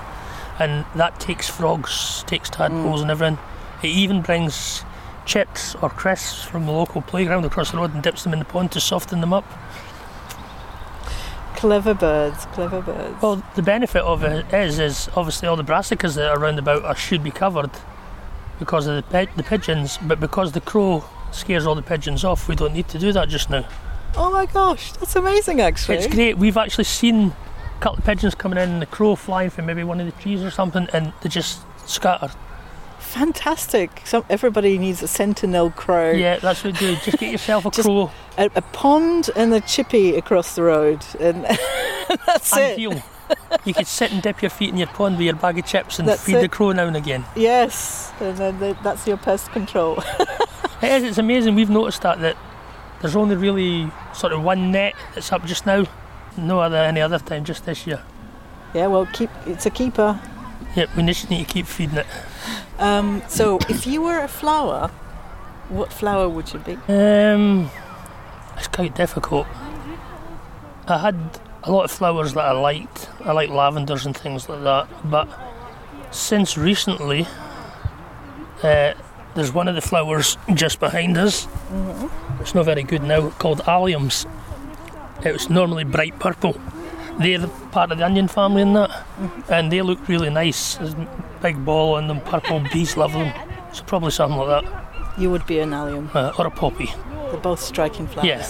And 0.58 0.84
that 0.94 1.18
takes 1.20 1.48
frogs, 1.48 2.24
takes 2.26 2.48
tadpoles 2.48 3.00
Mm. 3.00 3.02
and 3.02 3.10
everything. 3.10 3.38
It 3.82 3.88
even 3.88 4.22
brings 4.22 4.84
chips 5.26 5.74
or 5.76 5.88
crisps 5.88 6.42
from 6.42 6.66
the 6.66 6.72
local 6.72 7.02
playground 7.02 7.44
across 7.44 7.70
the 7.70 7.78
road 7.78 7.94
and 7.94 8.02
dips 8.02 8.24
them 8.24 8.32
in 8.32 8.38
the 8.38 8.44
pond 8.44 8.72
to 8.72 8.80
soften 8.80 9.20
them 9.20 9.32
up. 9.32 9.44
Clever 11.56 11.94
birds, 11.94 12.44
clever 12.46 12.80
birds. 12.82 13.22
Well, 13.22 13.42
the 13.54 13.62
benefit 13.62 14.02
of 14.02 14.24
it 14.24 14.52
is, 14.52 14.78
is 14.80 15.08
obviously 15.14 15.46
all 15.46 15.54
the 15.56 15.62
brassicas 15.64 16.16
that 16.16 16.28
are 16.28 16.38
around 16.38 16.58
about 16.58 16.84
are, 16.84 16.96
should 16.96 17.22
be 17.22 17.30
covered 17.30 17.70
because 18.58 18.86
of 18.88 18.96
the, 18.96 19.02
pi- 19.02 19.32
the 19.36 19.44
pigeons, 19.44 19.98
but 20.02 20.18
because 20.18 20.52
the 20.52 20.60
crow 20.60 21.04
scares 21.30 21.64
all 21.66 21.74
the 21.76 21.82
pigeons 21.82 22.24
off, 22.24 22.48
we 22.48 22.56
don't 22.56 22.72
need 22.72 22.88
to 22.88 22.98
do 22.98 23.12
that 23.12 23.28
just 23.28 23.48
now. 23.48 23.64
oh 24.16 24.30
my 24.32 24.46
gosh, 24.46 24.92
that's 24.92 25.14
amazing 25.14 25.60
actually. 25.60 25.98
It's 25.98 26.12
great. 26.12 26.36
We've 26.36 26.56
actually 26.56 26.84
seen 26.84 27.28
a 27.28 27.80
couple 27.80 27.98
of 27.98 28.04
pigeons 28.04 28.34
coming 28.34 28.58
in 28.58 28.68
and 28.68 28.82
the 28.82 28.86
crow 28.86 29.14
flying 29.14 29.50
from 29.50 29.66
maybe 29.66 29.84
one 29.84 30.00
of 30.00 30.06
the 30.06 30.20
trees 30.20 30.42
or 30.42 30.50
something, 30.50 30.88
and 30.92 31.12
they 31.22 31.28
just 31.28 31.60
scatter. 31.88 32.30
Fantastic. 33.02 34.02
Some, 34.04 34.24
everybody 34.30 34.78
needs 34.78 35.02
a 35.02 35.08
sentinel 35.08 35.70
crow. 35.70 36.12
Yeah, 36.12 36.38
that's 36.38 36.64
what 36.64 36.72
we 36.74 36.78
do. 36.78 36.96
Just 36.96 37.18
get 37.18 37.30
yourself 37.30 37.66
a 37.66 37.70
crow. 37.70 38.10
A, 38.38 38.48
a 38.54 38.62
pond 38.62 39.28
and 39.36 39.52
a 39.52 39.60
chippy 39.60 40.16
across 40.16 40.54
the 40.54 40.62
road, 40.62 41.04
and 41.20 41.44
that's 42.26 42.56
it. 42.56 42.78
You 42.78 43.74
could 43.74 43.86
sit 43.86 44.12
and 44.12 44.22
dip 44.22 44.40
your 44.42 44.50
feet 44.50 44.70
in 44.70 44.76
your 44.76 44.86
pond 44.88 45.16
with 45.16 45.26
your 45.26 45.34
bag 45.34 45.58
of 45.58 45.66
chips 45.66 45.98
and 45.98 46.08
That's 46.08 46.22
feed 46.24 46.36
the 46.36 46.48
crow 46.48 46.72
now 46.72 46.86
and 46.86 46.96
again. 46.96 47.24
Yes, 47.36 48.12
and 48.20 48.36
then 48.36 48.58
the, 48.58 48.76
that's 48.82 49.06
your 49.06 49.16
pest 49.16 49.50
control. 49.52 50.02
It 50.82 50.90
is, 50.90 51.04
it's 51.04 51.18
amazing. 51.18 51.54
We've 51.54 51.70
noticed 51.70 52.02
that, 52.02 52.20
that 52.22 52.36
there's 53.00 53.14
only 53.14 53.36
really 53.36 53.88
sort 54.14 54.32
of 54.32 54.42
one 54.42 54.72
net 54.72 54.94
that's 55.14 55.30
up 55.30 55.44
just 55.44 55.64
now. 55.64 55.84
No 56.36 56.58
other 56.58 56.76
any 56.76 57.00
other 57.00 57.20
time, 57.20 57.44
just 57.44 57.66
this 57.66 57.86
year. 57.86 58.02
yeah, 58.74 58.88
well, 58.88 59.06
keep 59.12 59.30
it's 59.46 59.64
a 59.64 59.70
keeper. 59.70 60.18
Yep, 60.76 60.96
we 60.96 61.02
just 61.04 61.30
need 61.30 61.46
to 61.46 61.52
keep 61.52 61.66
feeding 61.66 61.98
it. 61.98 62.06
Um, 62.78 63.22
so, 63.28 63.58
if 63.68 63.86
you 63.86 64.02
were 64.02 64.20
a 64.20 64.28
flower, 64.28 64.88
what 65.68 65.92
flower 65.92 66.28
would 66.28 66.52
you 66.52 66.58
be? 66.60 66.74
Um, 66.88 67.70
it's 68.56 68.68
quite 68.68 68.94
difficult. 68.94 69.46
I 70.86 70.98
had 70.98 71.16
a 71.62 71.70
lot 71.70 71.84
of 71.84 71.90
flowers 71.90 72.34
that 72.34 72.44
I 72.44 72.52
liked. 72.52 73.08
I 73.24 73.32
like 73.32 73.50
lavenders 73.50 74.04
and 74.04 74.16
things 74.16 74.48
like 74.48 74.62
that. 74.62 74.88
But 75.10 75.28
since 76.10 76.58
recently, 76.58 77.26
uh, 78.62 78.94
there's 79.34 79.52
one 79.52 79.68
of 79.68 79.74
the 79.74 79.80
flowers 79.80 80.36
just 80.54 80.80
behind 80.80 81.16
us. 81.16 81.46
It's 82.40 82.54
not 82.54 82.64
very 82.64 82.82
good 82.82 83.02
now. 83.02 83.30
Called 83.30 83.60
alliums. 83.60 84.26
It 85.24 85.32
was 85.32 85.48
normally 85.48 85.84
bright 85.84 86.18
purple. 86.18 86.60
They're 87.18 87.46
part 87.70 87.92
of 87.92 87.98
the 87.98 88.04
onion 88.04 88.28
family 88.28 88.62
in 88.62 88.72
that, 88.74 88.90
and 89.48 89.70
they 89.70 89.82
look 89.82 90.08
really 90.08 90.30
nice. 90.30 90.76
There's 90.76 90.94
big 91.42 91.64
ball 91.64 91.94
on 91.94 92.08
them, 92.08 92.20
purple. 92.20 92.60
Bees 92.72 92.96
love 92.96 93.12
them. 93.12 93.32
So 93.72 93.84
probably 93.84 94.10
something 94.10 94.38
like 94.38 94.64
that, 94.64 95.18
You 95.18 95.30
would 95.30 95.46
be 95.46 95.58
an 95.60 95.72
allium. 95.72 96.10
uh, 96.14 96.32
or 96.38 96.46
a 96.46 96.50
poppy. 96.50 96.92
They're 97.30 97.40
both 97.40 97.60
striking 97.60 98.06
flowers. 98.06 98.26
Yeah. 98.28 98.46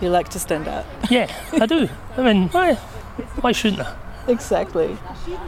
You 0.00 0.10
like 0.10 0.28
to 0.30 0.38
stand 0.38 0.68
out. 0.68 0.84
Yeah, 1.10 1.32
I 1.52 1.66
do. 1.66 1.88
I 2.18 2.22
mean, 2.22 2.48
why, 2.48 2.74
why 3.40 3.52
shouldn't 3.52 3.80
I? 3.82 3.96
Exactly. 4.28 4.96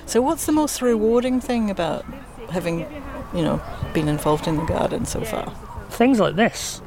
So, 0.07 0.23
what's 0.23 0.47
the 0.47 0.53
most 0.53 0.81
rewarding 0.81 1.41
thing 1.41 1.69
about 1.71 2.05
having, 2.51 2.81
you 3.35 3.43
know, 3.43 3.61
been 3.93 4.09
involved 4.09 4.47
in 4.47 4.57
the 4.57 4.65
garden 4.65 5.05
so 5.05 5.21
far? 5.23 5.53
Things 5.91 6.19
like 6.21 6.37
this. 6.37 6.81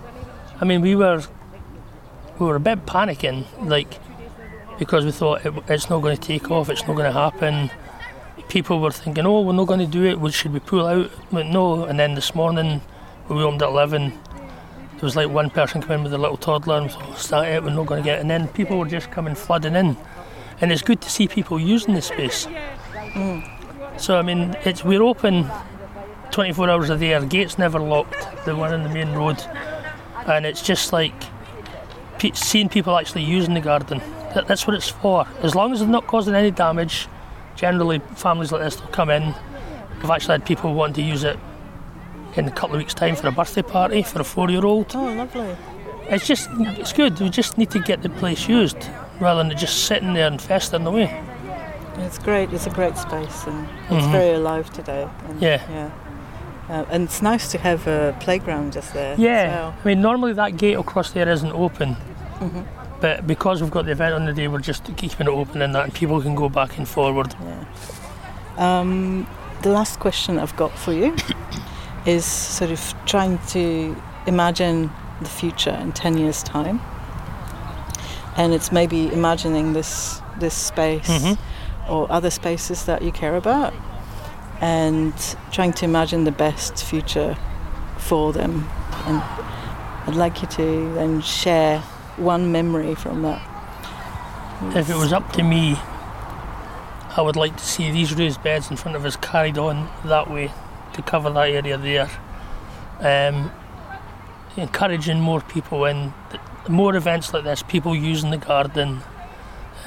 I 0.60 0.66
mean, 0.66 0.82
we 0.82 0.96
were 0.96 1.22
we 2.40 2.46
were 2.48 2.56
a 2.56 2.60
bit 2.60 2.86
panicking, 2.88 3.46
like 3.68 4.00
because 4.82 5.06
we 5.06 5.12
thought 5.12 5.46
it, 5.46 5.54
it's 5.68 5.92
not 5.92 6.02
going 6.02 6.18
to 6.18 6.22
take 6.22 6.50
off, 6.50 6.68
it's 6.68 6.88
not 6.88 6.96
going 6.96 7.06
to 7.06 7.12
happen. 7.12 7.70
People 8.50 8.80
were 8.80 8.90
thinking, 8.90 9.28
"Oh, 9.28 9.42
we're 9.42 9.54
not 9.54 9.68
going 9.68 9.80
to 9.80 9.86
do 9.86 10.04
it. 10.06 10.34
Should 10.34 10.54
we 10.54 10.60
pull 10.60 10.88
out?" 10.88 11.12
But 11.32 11.46
no. 11.46 11.86
And 11.86 12.00
then 12.00 12.16
this 12.16 12.34
morning, 12.34 12.82
when 13.28 13.38
we 13.38 13.46
opened 13.46 13.62
at 13.62 13.70
eleven, 13.70 14.10
there 14.10 15.04
was 15.04 15.16
like 15.16 15.30
one 15.30 15.52
person 15.52 15.84
come 15.84 15.92
in 15.92 16.04
with 16.04 16.16
a 16.16 16.18
little 16.18 16.36
toddler, 16.36 16.78
and 16.78 16.88
we 16.88 16.92
thought, 16.92 17.16
"Is 17.16 17.30
that 17.30 17.48
it? 17.48 17.64
We're 17.64 17.70
not 17.70 17.86
going 17.86 18.02
to 18.02 18.04
get." 18.04 18.18
it." 18.18 18.22
And 18.22 18.30
then 18.32 18.48
people 18.48 18.80
were 18.80 18.88
just 18.88 19.12
coming 19.12 19.36
flooding 19.36 19.76
in, 19.76 19.96
and 20.62 20.72
it's 20.72 20.82
good 20.82 21.00
to 21.02 21.12
see 21.12 21.28
people 21.28 21.60
using 21.60 21.94
the 21.94 22.02
space. 22.02 22.48
Mm. 23.14 23.48
So 23.98 24.18
I 24.18 24.24
mean, 24.24 24.58
it's 24.66 24.84
we're 24.84 25.04
open 25.04 25.48
24 26.32 26.72
hours 26.72 26.90
a 26.90 26.98
day. 26.98 27.14
Our 27.14 27.24
gate's 27.24 27.60
never 27.60 27.80
locked. 27.80 28.46
The 28.46 28.56
one 28.56 28.74
on 28.74 28.82
the 28.82 28.90
main 28.90 29.12
road, 29.12 29.46
and 30.26 30.44
it's 30.44 30.64
just 30.64 30.92
like 30.92 31.14
pe- 32.18 32.32
seeing 32.34 32.68
people 32.68 32.98
actually 32.98 33.26
using 33.26 33.54
the 33.54 33.62
garden. 33.62 34.02
That, 34.34 34.48
that's 34.48 34.66
what 34.68 34.76
it's 34.76 34.90
for. 34.90 35.26
As 35.44 35.56
long 35.56 35.72
as 35.74 35.80
they're 35.80 35.90
not 35.90 36.08
causing 36.08 36.36
any 36.36 36.52
damage. 36.52 37.08
Generally, 37.56 38.00
families 38.16 38.52
like 38.52 38.62
this 38.62 38.80
will 38.80 38.88
come 38.90 39.10
in. 39.10 39.36
We've 40.02 40.10
actually 40.10 40.34
had 40.36 40.46
people 40.46 40.74
wanting 40.74 40.96
to 40.96 41.02
use 41.04 41.24
it 41.24 41.38
in 42.36 42.48
a 42.48 42.52
couple 42.52 42.76
of 42.76 42.80
weeks' 42.80 42.94
time 42.94 43.16
for 43.16 43.28
a 43.28 43.32
birthday 43.32 43.62
party 43.62 44.04
for 44.04 44.22
a 44.22 44.24
four-year-old. 44.24 44.96
Oh, 44.96 45.04
lovely. 45.14 45.56
It's 46.10 46.26
just 46.26 46.50
it's 46.80 46.94
good. 46.94 47.20
We 47.20 47.30
just 47.30 47.58
need 47.58 47.70
to 47.72 47.80
get 47.80 48.02
the 48.02 48.10
place 48.10 48.48
used 48.48 48.78
rather 49.20 49.44
than 49.44 49.56
just 49.58 49.86
sitting 49.86 50.14
there 50.14 50.28
and 50.28 50.42
festering 50.42 50.86
away. 50.88 51.22
It's 51.98 52.18
great. 52.18 52.52
It's 52.54 52.66
a 52.66 52.70
great 52.72 52.98
space, 52.98 53.46
and 53.46 53.68
it's 53.90 54.06
Mhm. 54.08 54.12
very 54.12 54.32
alive 54.34 54.72
today. 54.72 55.08
And, 55.28 55.42
Yeah. 55.42 55.62
Yeah. 55.70 55.90
Uh, 56.70 56.86
and 56.90 57.04
it's 57.04 57.22
nice 57.22 57.52
to 57.52 57.58
have 57.58 57.86
a 57.86 58.16
playground 58.22 58.74
just 58.74 58.94
there. 58.94 59.16
Yeah, 59.18 59.74
I 59.84 59.88
mean, 59.88 60.02
normally 60.02 60.34
that 60.34 60.56
gate 60.58 60.78
across 60.78 61.12
there 61.12 61.28
isn't 61.30 61.52
open, 61.52 61.98
Mhm. 62.40 62.64
But 63.02 63.26
because 63.28 63.62
we've 63.62 63.72
got 63.72 63.86
the 63.86 63.92
event 63.92 64.14
on 64.14 64.26
the 64.26 64.34
day, 64.34 64.48
we're 64.48 64.60
just 64.60 64.84
keeping 64.96 65.28
it 65.28 65.32
open 65.32 65.62
and 65.62 65.74
that, 65.76 65.84
and 65.86 65.94
people 65.94 66.22
can 66.22 66.36
go 66.36 66.48
back 66.50 66.78
and 66.78 66.88
forward. 66.88 67.34
Yeah. 67.44 68.80
Um, 68.80 69.28
the 69.64 69.70
last 69.70 70.00
question 70.00 70.40
I've 70.40 70.56
got 70.56 70.72
for 70.78 70.94
you 70.94 71.16
is 72.06 72.26
sort 72.26 72.72
of 72.72 72.94
trying 73.06 73.40
to 73.50 73.96
imagine 74.28 74.92
the 75.22 75.30
future 75.30 75.78
in 75.82 75.92
10 75.92 76.18
years' 76.18 76.44
time. 76.44 76.80
And 78.38 78.54
it's 78.54 78.72
maybe 78.72 79.12
imagining 79.12 79.74
this 79.74 80.22
this 80.40 80.54
space 80.56 81.08
Mhm. 81.10 81.38
or 81.90 82.08
other 82.12 82.30
spaces 82.32 82.86
that 82.86 83.02
you 83.02 83.12
care 83.12 83.36
about 83.36 83.74
and 84.62 85.14
trying 85.52 85.74
to 85.74 85.86
imagine 85.86 86.24
the 86.24 86.32
best 86.32 86.84
future 86.84 87.36
for 87.98 88.32
them. 88.34 88.68
And 89.06 89.22
I'd 90.08 90.16
like 90.16 90.42
you 90.42 90.48
to 90.48 90.94
then 90.96 91.22
share 91.22 91.84
one 92.18 92.52
memory 92.52 92.96
from 92.96 93.22
that. 93.24 93.42
If 94.76 94.90
it 94.90 94.96
was 94.96 95.12
up 95.12 95.32
to 95.34 95.44
me, 95.44 95.76
I 97.18 97.22
would 97.22 97.36
like 97.36 97.58
to 97.58 97.66
see 97.66 97.92
these 97.92 98.14
raised 98.14 98.42
beds 98.44 98.70
in 98.70 98.78
front 98.78 98.96
of 98.96 99.06
us 99.06 99.16
carried 99.16 99.58
on 99.58 99.90
that 100.06 100.30
way 100.30 100.52
to 100.94 101.02
cover 101.02 101.30
that 101.32 101.50
area 101.50 101.78
there. 101.78 102.10
Um, 103.00 103.52
encouraging 104.56 105.20
more 105.20 105.42
people 105.42 105.86
in, 105.86 106.14
more 106.70 106.96
events 106.96 107.34
like 107.34 107.44
this, 107.44 107.64
people 107.64 107.96
using 107.96 108.30
the 108.30 108.38
garden, 108.38 109.02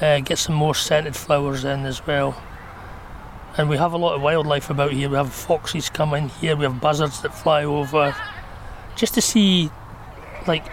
uh, 0.01 0.19
get 0.19 0.37
some 0.37 0.55
more 0.55 0.75
scented 0.75 1.15
flowers 1.15 1.63
in 1.63 1.85
as 1.85 2.05
well. 2.05 2.35
And 3.57 3.69
we 3.69 3.77
have 3.77 3.93
a 3.93 3.97
lot 3.97 4.15
of 4.15 4.21
wildlife 4.21 4.69
about 4.69 4.91
here. 4.91 5.09
We 5.09 5.15
have 5.15 5.31
foxes 5.31 5.89
coming 5.89 6.27
here, 6.27 6.55
we 6.55 6.63
have 6.65 6.81
buzzards 6.81 7.21
that 7.21 7.33
fly 7.33 7.63
over. 7.63 8.15
Just 8.95 9.13
to 9.13 9.21
see, 9.21 9.71
like, 10.47 10.65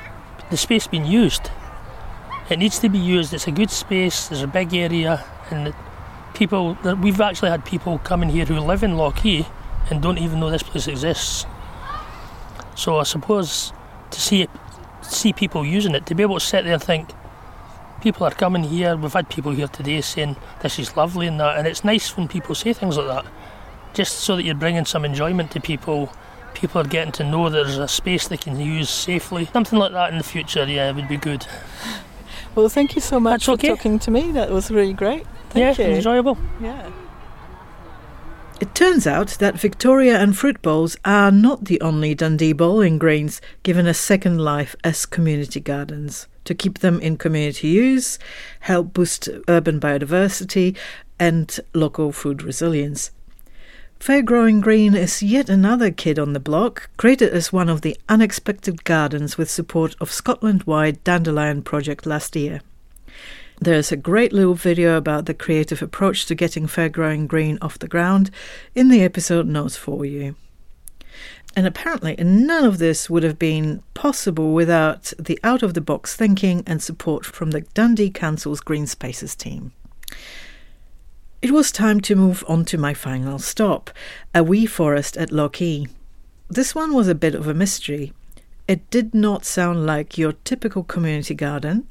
the 0.53 0.59
space 0.59 0.87
being 0.87 1.07
used. 1.07 1.51
It 2.51 2.59
needs 2.59 2.79
to 2.81 2.89
be 2.91 2.99
used. 2.99 3.33
It's 3.33 3.49
a 3.49 3.51
good 3.51 3.71
space. 3.71 4.29
There's 4.29 4.43
a 4.43 4.47
big 4.47 4.75
area, 4.75 5.25
and 5.51 5.75
people. 6.35 6.77
We've 7.01 7.21
actually 7.21 7.51
had 7.51 7.65
people 7.65 7.99
come 7.99 8.23
in 8.23 8.29
here 8.29 8.45
who 8.45 8.61
live 8.61 8.83
in 8.83 8.93
Lochee 8.93 9.47
and 9.91 10.03
don't 10.03 10.19
even 10.19 10.41
know 10.41 10.51
this 10.51 10.63
place 10.63 10.87
exists. 10.87 11.47
So 12.75 12.99
I 12.99 13.05
suppose 13.05 13.73
to 14.11 14.21
see 14.21 14.43
it, 14.43 14.51
see 15.01 15.33
people 15.33 15.65
using 15.65 15.95
it, 15.95 16.05
to 16.07 16.15
be 16.15 16.23
able 16.23 16.39
to 16.39 16.45
sit 16.45 16.65
there 16.65 16.75
and 16.75 16.83
think, 16.83 17.09
people 18.03 18.27
are 18.27 18.31
coming 18.31 18.65
here. 18.65 18.95
We've 18.95 19.13
had 19.13 19.31
people 19.31 19.53
here 19.53 19.69
today 19.69 20.03
saying 20.03 20.37
this 20.61 20.79
is 20.79 20.97
lovely 20.97 21.27
and 21.29 21.41
that, 21.41 21.57
and 21.57 21.67
it's 21.67 21.83
nice 21.83 22.15
when 22.17 22.29
people 22.29 22.55
say 22.55 22.75
things 22.75 22.99
like 22.99 23.07
that, 23.07 23.27
just 23.95 24.21
so 24.21 24.37
that 24.37 24.45
you're 24.45 24.55
bringing 24.55 24.85
some 24.85 25.07
enjoyment 25.07 25.51
to 25.53 25.61
people. 25.61 26.13
People 26.55 26.81
are 26.81 26.85
getting 26.85 27.13
to 27.13 27.25
know 27.25 27.49
there's 27.49 27.79
a 27.79 27.89
space 27.89 28.29
they 28.29 28.37
can 28.37 28.61
use 28.61 28.91
safely. 28.91 29.47
Something 29.47 29.79
like 29.79 29.93
that 29.93 30.13
in 30.13 30.19
the 30.19 30.25
future, 30.25 30.65
yeah, 30.65 30.91
would 30.93 31.09
be 31.09 31.17
good. 31.17 31.47
Well, 32.55 32.69
thank 32.69 32.95
you 32.95 33.01
so 33.01 33.19
much 33.19 33.47
That's 33.47 33.63
for 33.63 33.69
talking 33.69 33.99
to 34.01 34.11
me. 34.11 34.33
That 34.33 34.51
was 34.51 34.71
really 34.71 34.93
great. 34.93 35.27
Thank 35.51 35.79
yeah, 35.79 35.87
you. 35.87 35.95
enjoyable. 35.95 36.39
Yeah. 36.61 36.91
It 38.61 38.77
turns 38.77 39.09
out 39.09 39.39
that 39.41 39.59
Victoria 39.59 40.19
and 40.19 40.37
Fruit 40.37 40.63
Bowls 40.63 40.97
are 41.05 41.33
not 41.33 41.65
the 41.65 41.81
only 41.81 42.15
Dundee 42.15 42.53
bowling 42.53 42.97
greens 42.97 43.41
given 43.65 43.89
a 43.89 43.95
second 43.95 44.39
life 44.39 44.77
as 44.85 45.05
community 45.05 45.59
gardens 45.59 46.29
to 46.45 46.55
keep 46.55 46.79
them 46.79 47.01
in 47.01 47.17
community 47.17 47.69
use, 47.69 48.19
help 48.61 48.93
boost 48.93 49.29
urban 49.49 49.81
biodiversity, 49.81 50.77
and 51.19 51.59
local 51.75 52.13
food 52.13 52.43
resilience. 52.43 53.11
Fair 54.03 54.21
Growing 54.21 54.61
Green 54.61 54.97
is 54.97 55.23
yet 55.23 55.49
another 55.49 55.93
kid 55.93 56.19
on 56.19 56.33
the 56.33 56.41
block, 56.41 56.91
created 56.97 57.33
as 57.33 57.53
one 57.53 57.69
of 57.69 57.83
the 57.83 57.97
unexpected 58.09 58.83
gardens 58.83 59.39
with 59.39 59.49
support 59.49 59.95
of 60.01 60.11
Scotland 60.11 60.65
wide 60.65 61.05
Dandelion 61.05 61.63
Project 61.63 62.05
last 62.05 62.35
year. 62.35 62.63
There's 63.61 63.93
a 63.93 63.97
great 63.97 64.33
little 64.33 64.55
video 64.55 64.97
about 64.97 65.27
the 65.27 65.35
creative 65.35 65.83
approach 65.83 66.27
to 66.27 66.35
getting 66.35 66.67
Fair 66.67 66.89
Growing 66.89 67.29
Green 67.29 67.59
off 67.63 67.79
the 67.79 67.87
ground 67.87 68.33
in 68.75 68.89
the 68.89 69.05
episode 69.05 69.47
notes 69.47 69.77
for 69.77 70.05
you. 70.05 70.35
And 71.55 71.65
apparently, 71.65 72.17
none 72.19 72.65
of 72.65 72.79
this 72.79 73.09
would 73.09 73.23
have 73.23 73.39
been 73.39 73.85
possible 73.95 74.53
without 74.53 75.13
the 75.17 75.39
out 75.45 75.63
of 75.63 75.75
the 75.75 75.81
box 75.81 76.17
thinking 76.17 76.65
and 76.67 76.83
support 76.83 77.25
from 77.25 77.53
the 77.53 77.61
Dundee 77.61 78.11
Council's 78.11 78.61
Green 78.61 78.89
Spaces 78.89 79.37
team. 79.37 79.71
It 81.43 81.51
was 81.51 81.73
time 81.73 82.01
to 82.03 82.15
move 82.15 82.45
on 82.47 82.65
to 82.67 82.79
my 82.79 82.95
final 82.95 83.41
stop, 83.41 83.91
a 84.33 84.45
wee 84.45 84.65
forest 84.65 85.17
at 85.17 85.33
Lochee. 85.33 85.89
This 86.49 86.73
one 86.73 86.95
was 86.95 87.09
a 87.09 87.17
bit 87.17 87.35
of 87.35 87.49
a 87.49 87.53
mystery. 87.53 88.13
It 88.69 88.89
did 88.91 89.13
not 89.13 89.45
sound 89.45 89.85
like 89.85 90.17
your 90.17 90.35
typical 90.45 90.85
community 90.85 91.35
garden 91.35 91.89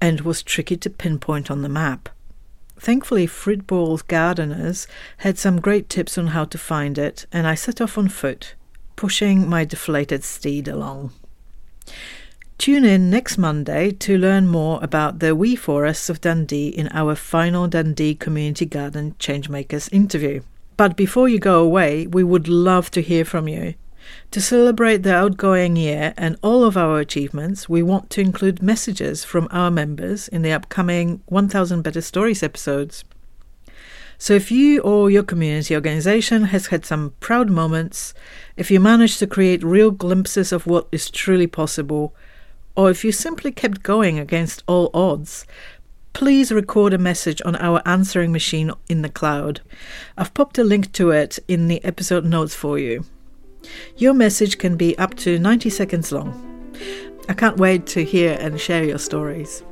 and 0.00 0.20
was 0.20 0.44
tricky 0.44 0.76
to 0.76 0.90
pinpoint 0.90 1.50
on 1.50 1.62
the 1.62 1.68
map. 1.68 2.08
Thankfully, 2.78 3.26
Fruit 3.26 3.66
Bowls' 3.66 4.02
gardeners 4.02 4.86
had 5.18 5.38
some 5.38 5.60
great 5.60 5.88
tips 5.88 6.16
on 6.16 6.28
how 6.28 6.44
to 6.44 6.56
find 6.56 6.96
it, 6.96 7.26
and 7.32 7.48
I 7.48 7.56
set 7.56 7.80
off 7.80 7.98
on 7.98 8.08
foot, 8.08 8.54
pushing 8.94 9.48
my 9.48 9.64
deflated 9.64 10.22
steed 10.22 10.68
along. 10.68 11.12
Tune 12.56 12.84
in 12.84 13.10
next 13.10 13.36
Monday 13.36 13.90
to 13.90 14.16
learn 14.16 14.46
more 14.46 14.78
about 14.80 15.18
the 15.18 15.34
wee 15.34 15.56
forests 15.56 16.08
of 16.08 16.20
Dundee 16.20 16.68
in 16.68 16.88
our 16.92 17.14
final 17.14 17.66
Dundee 17.66 18.14
Community 18.14 18.64
Garden 18.64 19.16
Changemakers 19.18 19.92
interview. 19.92 20.40
But 20.76 20.96
before 20.96 21.28
you 21.28 21.38
go 21.38 21.62
away, 21.62 22.06
we 22.06 22.22
would 22.22 22.48
love 22.48 22.90
to 22.92 23.02
hear 23.02 23.24
from 23.24 23.48
you. 23.48 23.74
To 24.30 24.40
celebrate 24.40 24.98
the 25.02 25.14
outgoing 25.14 25.76
year 25.76 26.14
and 26.16 26.36
all 26.42 26.64
of 26.64 26.76
our 26.76 27.00
achievements, 27.00 27.68
we 27.68 27.82
want 27.82 28.08
to 28.10 28.20
include 28.20 28.62
messages 28.62 29.24
from 29.24 29.48
our 29.50 29.70
members 29.70 30.28
in 30.28 30.42
the 30.42 30.52
upcoming 30.52 31.22
1000 31.26 31.82
Better 31.82 32.00
Stories 32.00 32.42
episodes. 32.42 33.04
So 34.16 34.32
if 34.32 34.50
you 34.50 34.80
or 34.80 35.10
your 35.10 35.22
community 35.24 35.74
organization 35.74 36.44
has 36.44 36.68
had 36.68 36.86
some 36.86 37.14
proud 37.20 37.50
moments, 37.50 38.14
if 38.56 38.70
you 38.70 38.78
managed 38.78 39.18
to 39.18 39.26
create 39.26 39.64
real 39.64 39.90
glimpses 39.90 40.52
of 40.52 40.66
what 40.66 40.86
is 40.92 41.10
truly 41.10 41.46
possible, 41.46 42.14
or 42.76 42.90
if 42.90 43.04
you 43.04 43.12
simply 43.12 43.52
kept 43.52 43.82
going 43.82 44.18
against 44.18 44.62
all 44.66 44.90
odds, 44.92 45.46
please 46.12 46.52
record 46.52 46.92
a 46.92 46.98
message 46.98 47.42
on 47.44 47.56
our 47.56 47.82
answering 47.84 48.32
machine 48.32 48.70
in 48.88 49.02
the 49.02 49.08
cloud. 49.08 49.60
I've 50.16 50.34
popped 50.34 50.58
a 50.58 50.64
link 50.64 50.92
to 50.92 51.10
it 51.10 51.38
in 51.48 51.68
the 51.68 51.84
episode 51.84 52.24
notes 52.24 52.54
for 52.54 52.78
you. 52.78 53.04
Your 53.96 54.14
message 54.14 54.58
can 54.58 54.76
be 54.76 54.96
up 54.98 55.14
to 55.16 55.38
90 55.38 55.70
seconds 55.70 56.12
long. 56.12 56.72
I 57.28 57.34
can't 57.34 57.56
wait 57.56 57.86
to 57.88 58.04
hear 58.04 58.36
and 58.40 58.60
share 58.60 58.84
your 58.84 58.98
stories. 58.98 59.62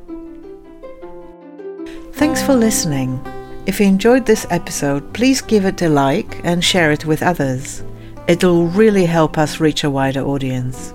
Thanks 2.13 2.43
for 2.43 2.55
listening. 2.55 3.21
If 3.67 3.79
you 3.79 3.87
enjoyed 3.87 4.27
this 4.27 4.47
episode, 4.51 5.13
please 5.13 5.41
give 5.41 5.65
it 5.65 5.83
a 5.83 5.89
like 5.89 6.41
and 6.45 6.65
share 6.65 6.93
it 6.93 7.05
with 7.05 7.23
others. 7.23 7.83
It'll 8.27 8.67
really 8.69 9.07
help 9.07 9.39
us 9.39 9.61
reach 9.61 9.85
a 9.85 9.91
wider 9.91 10.23
audience. 10.23 10.95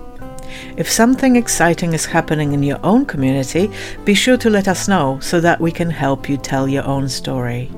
If 0.76 0.90
something 0.90 1.36
exciting 1.36 1.92
is 1.92 2.06
happening 2.06 2.52
in 2.52 2.62
your 2.62 2.80
own 2.82 3.06
community, 3.06 3.70
be 4.04 4.14
sure 4.14 4.36
to 4.38 4.50
let 4.50 4.68
us 4.68 4.88
know 4.88 5.18
so 5.20 5.40
that 5.40 5.60
we 5.60 5.72
can 5.72 5.90
help 5.90 6.28
you 6.28 6.36
tell 6.36 6.68
your 6.68 6.84
own 6.84 7.08
story. 7.08 7.70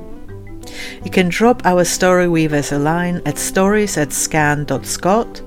You 1.05 1.11
can 1.11 1.29
drop 1.29 1.65
our 1.65 1.85
story 1.85 2.29
weavers 2.29 2.73
a 2.73 2.79
line 2.79 3.23
at 3.27 3.39
stories 3.39 3.97
at 3.97 4.11
sccan.scot. 4.11 5.43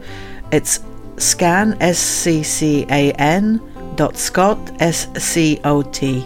It's 0.51 0.79
scan, 1.17 1.77
S 1.79 1.99
C 1.99 2.43
C 2.43 2.85
A 2.89 3.11
N, 3.13 3.61
dot 3.95 4.17
scot, 4.17 4.59
S 4.81 5.07
C 5.17 5.59
O 5.63 5.81
T. 5.81 6.25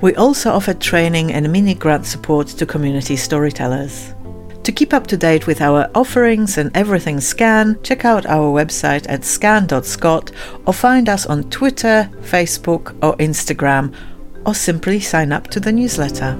We 0.00 0.14
also 0.14 0.52
offer 0.52 0.74
training 0.74 1.32
and 1.32 1.50
mini 1.52 1.74
grant 1.74 2.06
support 2.06 2.46
to 2.48 2.66
community 2.66 3.16
storytellers. 3.16 4.14
To 4.68 4.72
keep 4.72 4.92
up 4.92 5.06
to 5.06 5.16
date 5.16 5.46
with 5.46 5.62
our 5.62 5.90
offerings 5.94 6.58
and 6.58 6.70
everything 6.76 7.16
SCCAN, 7.16 7.82
check 7.82 8.04
out 8.04 8.26
our 8.26 8.52
website 8.52 9.06
at 9.08 9.22
sccan.scot 9.22 10.30
or 10.66 10.74
find 10.74 11.08
us 11.08 11.24
on 11.24 11.48
Twitter, 11.48 12.10
Facebook, 12.20 12.94
or 13.02 13.16
Instagram, 13.16 13.94
or 14.44 14.54
simply 14.54 15.00
sign 15.00 15.32
up 15.32 15.48
to 15.48 15.58
the 15.58 15.72
newsletter. 15.72 16.36